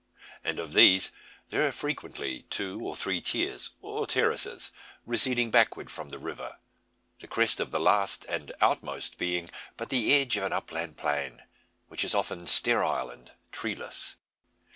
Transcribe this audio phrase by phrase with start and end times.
[0.43, 1.11] And of these
[1.51, 4.71] there are frequently two or three tiers, or terraces,
[5.05, 6.57] receding backward from the river,
[7.19, 11.43] the crest of the last and outmost being but the edge of an upland plain,
[11.87, 14.15] which is often sterile and treeless.